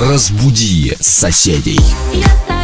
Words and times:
Разбуди 0.00 0.96
соседей. 0.98 1.78
Я 2.14 2.59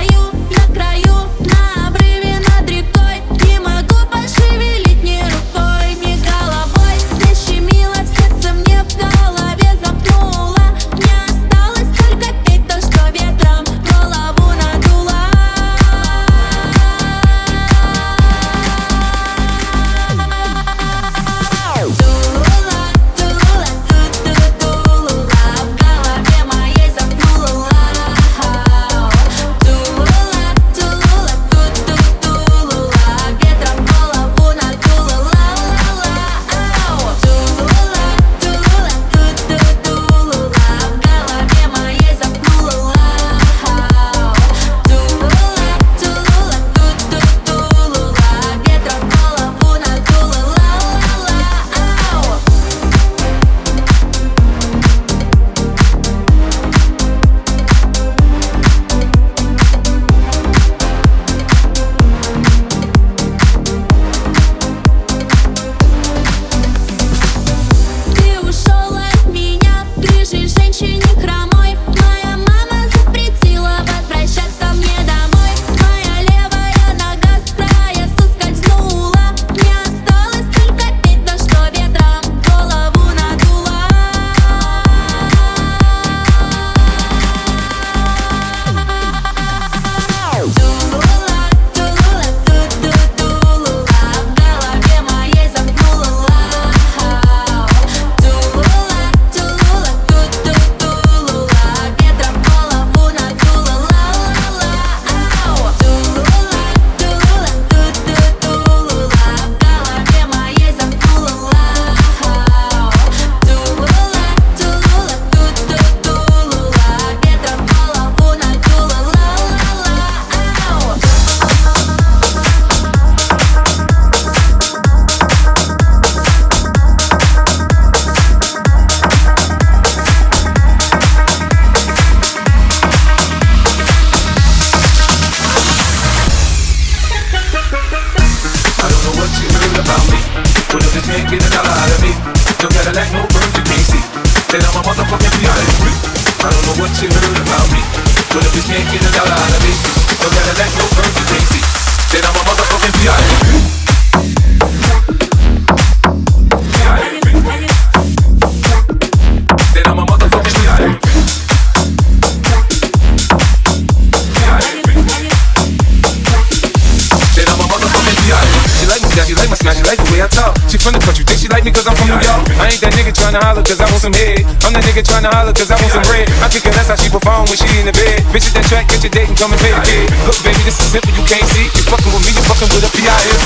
She 169.27 169.35
like 169.35 169.51
my 169.51 169.59
smile, 169.59 169.75
she 169.75 169.83
like 169.83 169.99
the 169.99 170.07
way 170.15 170.23
I 170.23 170.31
talk. 170.31 170.55
She 170.71 170.79
from 170.79 170.95
the 170.95 171.03
country, 171.03 171.27
think 171.27 171.43
she 171.43 171.51
like 171.51 171.67
me 171.67 171.75
cause 171.75 171.83
I'm 171.83 171.99
from 171.99 172.15
New 172.15 172.23
York. 172.23 172.47
I 172.63 172.71
ain't 172.71 172.79
that 172.79 172.95
nigga 172.95 173.11
tryna 173.11 173.43
holler 173.43 173.67
cause 173.67 173.83
I 173.83 173.91
want 173.91 173.99
some 173.99 174.15
head. 174.15 174.47
I'm 174.63 174.71
that 174.71 174.87
nigga 174.87 175.03
tryna 175.03 175.35
holler 175.35 175.51
cause 175.51 175.67
I 175.67 175.75
want 175.83 175.91
some 175.91 176.07
bread. 176.07 176.31
I 176.39 176.47
think 176.47 176.63
that's 176.71 176.87
how 176.87 176.95
she 176.95 177.11
perform 177.11 177.51
when 177.51 177.59
she 177.59 177.67
in 177.75 177.91
the 177.91 177.95
bed. 177.99 178.23
Bitch 178.31 178.47
that 178.55 178.63
track, 178.71 178.87
get 178.87 179.03
your 179.03 179.11
date 179.11 179.27
and 179.27 179.35
come 179.35 179.51
and 179.51 179.59
pay 179.59 179.75
the 179.75 179.83
kid. 179.83 180.07
Look, 180.31 180.39
baby, 180.47 180.63
this 180.63 180.79
is 180.79 180.95
simple, 180.95 181.11
you 181.11 181.27
can't 181.27 181.43
see. 181.51 181.67
You 181.75 181.83
fucking 181.91 182.07
with 182.07 182.23
me, 182.23 182.39
you 182.39 182.43
fucking 182.47 182.71
with 182.71 182.87
a 182.87 182.91
P.I.M. 182.95 183.39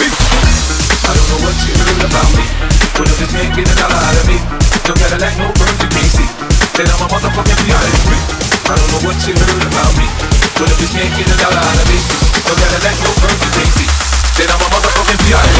I 1.01 1.17
don't 1.17 1.29
know 1.33 1.41
what 1.49 1.57
you 1.65 1.73
heard 1.73 2.05
about 2.13 2.29
me. 2.37 2.45
But 3.01 3.07
if 3.09 3.17
this 3.17 3.33
can't 3.33 3.53
get 3.57 3.65
a 3.65 3.75
dollar 3.81 4.01
out 4.05 4.17
of 4.21 4.25
me, 4.29 4.37
no 4.85 4.93
Cadillac, 5.01 5.33
no 5.41 5.49
birds 5.57 5.81
you 5.81 5.89
can't 5.97 6.13
see. 6.13 6.29
Then 6.77 6.93
I'm 6.93 7.01
a 7.01 7.09
motherfucking 7.09 7.57
P.I.M. 7.57 8.21
I 8.69 8.77
don't 8.77 8.91
know 8.93 9.01
what 9.09 9.17
you 9.25 9.33
heard 9.33 9.65
about 9.65 9.93
me. 9.97 10.05
But 10.61 10.77
if 10.77 10.77
this 10.77 10.93
can't 10.93 11.09
get 11.17 11.25
a 11.25 11.37
dollar 11.41 11.57
out 11.57 11.79
of 11.81 11.87
me, 11.89 11.99
no 12.37 12.53
Cadillac, 12.53 12.97
no 13.01 13.11
birds 13.17 13.41
you 13.41 13.53
can't 13.57 13.73
see. 13.81 14.10
Then 14.41 14.49
I'm 14.49 14.57
a 14.59 14.69
motherfucking 14.73 15.19
P.I.M. 15.21 15.51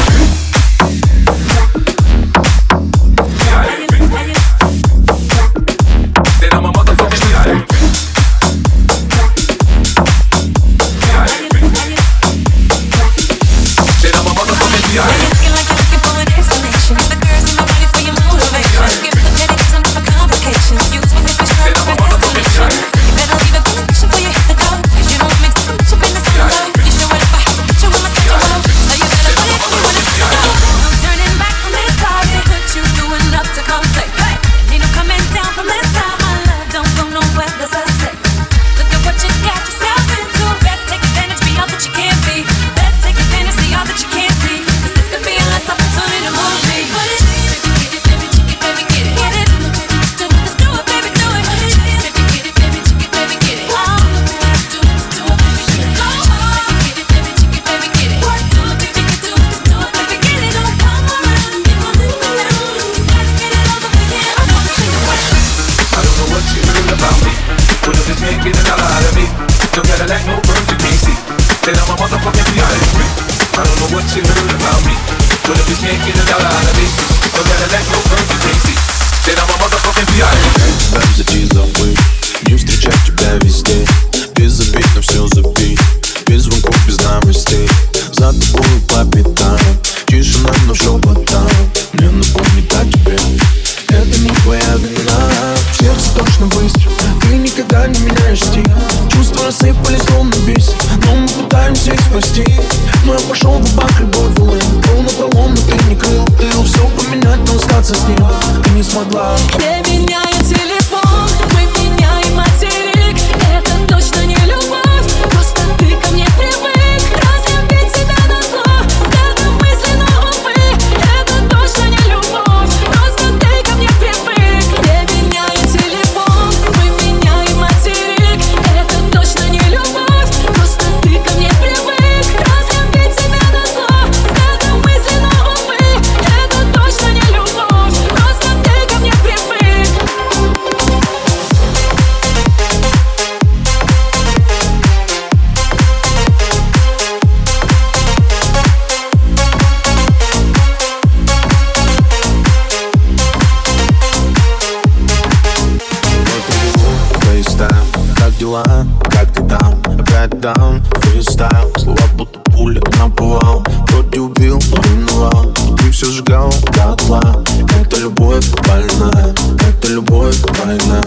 знает 168.91 169.39
Это 169.59 169.87
любовь 169.89 170.35
двойная 170.37 171.03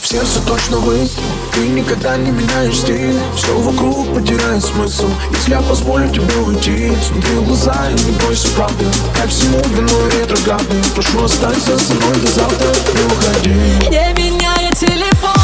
В 0.00 0.06
сердце 0.06 0.40
точно 0.46 0.78
выстрел 0.78 1.24
Ты 1.52 1.68
никогда 1.68 2.16
не 2.16 2.30
меняешь 2.30 2.78
стиль. 2.78 3.18
Все 3.36 3.58
вокруг 3.58 4.12
потеряет 4.14 4.64
смысл 4.64 5.08
Если 5.30 5.52
я 5.52 5.60
позволю 5.60 6.08
тебе 6.08 6.36
уйти. 6.46 6.92
Смотри 7.06 7.34
в 7.36 7.46
глаза 7.46 7.76
и 7.90 8.04
не 8.04 8.12
бойся 8.18 8.48
правды 8.56 8.86
Как 9.14 9.28
всему 9.28 9.58
вину 9.76 10.08
ретрограды 10.08 10.82
Прошу 10.94 11.24
останься 11.24 11.78
со 11.78 11.94
мной 11.94 12.16
до 12.20 12.30
завтра 12.30 12.68
Не 12.94 13.04
уходи. 13.12 13.90
Не 13.90 14.22
меняй 14.22 14.74
телефон. 14.74 15.43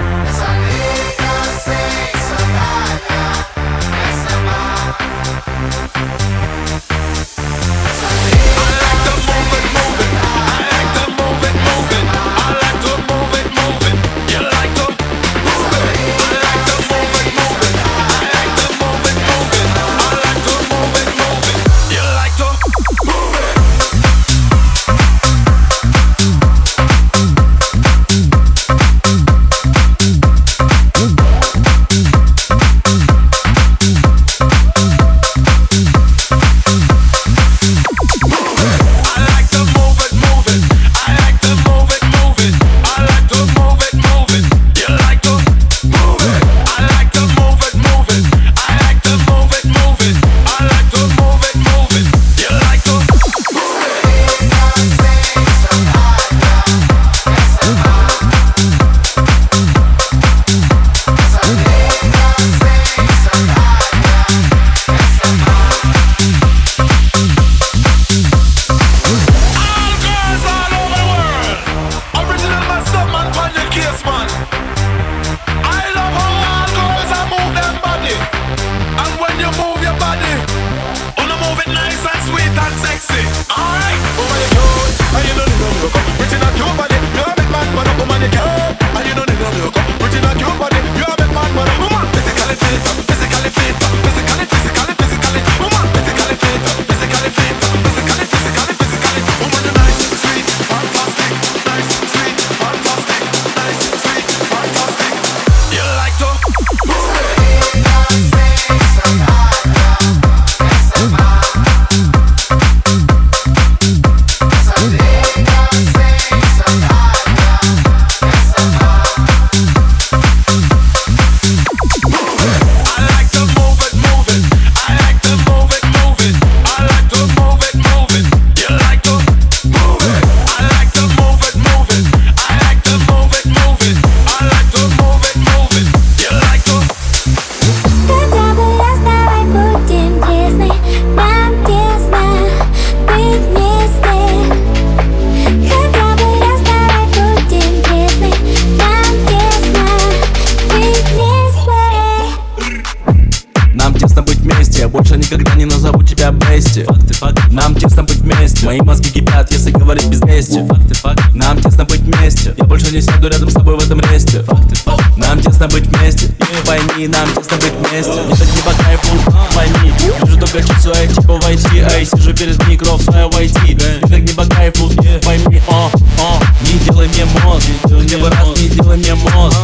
Тебя 156.21 156.31
бести 156.31 156.83
Факты, 156.83 157.13
факты, 157.13 157.41
нам 157.51 157.75
тесно 157.75 158.03
быть 158.03 158.17
вместе. 158.17 158.65
Мои 158.65 158.79
мозги 158.81 159.09
кипят, 159.09 159.51
если 159.51 159.71
говорить 159.71 160.05
без 160.05 160.21
лести 160.21 160.63
Факты, 160.67 160.93
факты, 160.93 161.23
нам 161.33 161.59
тесно 161.61 161.85
быть 161.85 162.01
вместе. 162.01 162.53
Я 162.57 162.63
больше 162.65 162.93
не 162.93 163.01
сяду 163.01 163.27
рядом 163.27 163.49
с 163.49 163.53
тобой 163.53 163.77
в 163.77 163.83
этом 163.83 163.99
ресте 164.01 164.43
Факты, 164.43 164.75
факты, 164.75 165.03
нам 165.17 165.41
тесно 165.41 165.67
быть 165.67 165.87
вместе. 165.87 166.27
И 166.27 166.67
пойми, 166.67 167.07
нам 167.07 167.27
тесно 167.33 167.57
быть 167.57 167.73
вместе. 167.73 168.11
Не 168.11 168.35
так 168.35 168.47
не 168.55 168.61
по 168.61 168.83
кайфу, 168.83 169.17
пойми 169.55 169.93
Вижу 170.23 170.39
только 170.39 170.61
часу, 170.61 170.91
ай, 170.95 171.07
типа 171.07 171.39
войти 171.39 171.79
Ай, 171.79 172.05
сижу 172.05 172.33
перед 172.33 172.67
микро, 172.67 172.93
в 172.93 173.03
свое 173.03 173.27
войти. 173.29 173.73
Не 173.73 174.09
так 174.09 174.19
не 174.19 174.33
по 174.33 174.45
кайфу, 174.45 174.91
пойми, 175.23 175.61
о, 175.67 175.89
о. 176.19 176.39
Не 176.61 176.77
делай 176.79 177.07
мне 177.07 177.25
мозг, 177.43 177.65
хотя 177.83 178.17
бы 178.17 178.29
раз 178.29 178.59
не 178.59 178.69
делай 178.69 178.97
мне 178.97 179.15
мозг. 179.15 179.57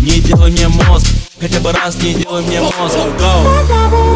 Не 0.00 0.20
делай 0.20 0.50
мне 0.50 0.68
мозг, 0.68 1.06
хотя 1.40 1.60
бы 1.60 1.72
раз 1.72 1.96
не 2.02 2.14
делай 2.14 2.42
мне 2.42 2.60
мозг. 2.60 2.96
Go! 3.18 4.13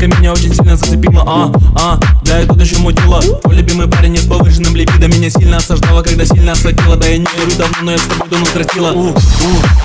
Детка 0.00 0.18
меня 0.18 0.32
очень 0.32 0.54
сильно 0.54 0.76
зацепила 0.78 1.22
А, 1.26 1.52
а, 1.76 2.00
да 2.24 2.40
и 2.40 2.46
тут 2.46 2.58
еще 2.58 2.78
мутила 2.78 3.20
Твой 3.20 3.56
любимый 3.56 3.86
парень 3.86 4.16
с 4.16 4.24
повышенным 4.24 4.74
либидо 4.74 5.08
Меня 5.08 5.28
сильно 5.28 5.58
осаждала, 5.58 6.02
когда 6.02 6.24
сильно 6.24 6.52
осадила 6.52 6.96
Да 6.96 7.06
я 7.06 7.18
не 7.18 7.26
верю 7.36 7.52
давно, 7.58 7.76
но 7.82 7.92
я 7.92 7.98
с 7.98 8.02
тобой 8.02 8.28
давно 8.30 8.46
тростила 8.46 8.92
У, 8.92 9.08
у, 9.08 9.14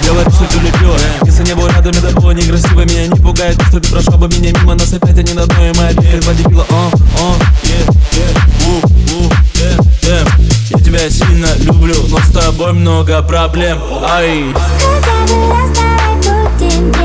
говори, 0.08 0.32
что 0.32 0.46
ты 0.46 0.60
любила 0.60 0.96
Если 1.26 1.44
не 1.44 1.54
был 1.54 1.68
рядом, 1.68 1.92
это 1.92 2.16
было 2.22 2.32
некрасиво 2.32 2.86
Меня 2.86 3.08
не 3.08 3.20
пугает, 3.20 3.62
что 3.68 3.82
ты 3.82 3.92
прошла 3.92 4.16
бы 4.16 4.30
меня 4.30 4.58
мимо 4.58 4.76
Нас 4.76 4.94
опять 4.94 5.20
они 5.20 5.34
на 5.34 5.44
одной, 5.44 5.72
и 5.72 5.74
как 5.74 6.20
два 6.22 6.34
дебила 6.34 6.66
А, 6.70 6.92
а, 7.20 7.36
е, 7.64 8.18
е, 8.18 8.26
у, 8.68 8.88
у, 9.18 9.30
е, 9.56 10.12
е. 10.12 10.26
Я 10.70 10.80
тебя 10.80 11.10
сильно 11.10 11.48
люблю, 11.60 11.96
но 12.08 12.20
с 12.20 12.32
тобой 12.32 12.72
много 12.72 13.22
проблем. 13.22 13.80
Ай. 14.10 14.46
Раз 14.54 15.78
давай 15.78 16.52
будем 16.58 17.05